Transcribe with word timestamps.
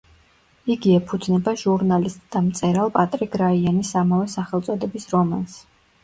იგი 0.75 0.91
ეფუძნება 0.99 1.51
ჟურნალისტ 1.63 2.23
და 2.35 2.41
მწერალ 2.45 2.89
პატრიკ 2.95 3.37
რაიანის 3.41 3.91
ამავე 4.01 4.31
სახელწოდების 4.37 5.07
რომანს. 5.13 5.59